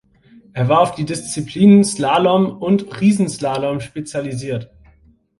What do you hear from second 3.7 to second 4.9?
spezialisiert.